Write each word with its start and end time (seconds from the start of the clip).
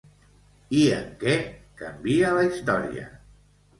I 0.77 0.85
en 0.95 1.11
què 1.25 1.35
canvia 1.83 2.33
la 2.39 2.47
història? 2.49 3.07